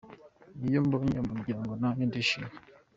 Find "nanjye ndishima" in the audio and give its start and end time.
1.81-2.51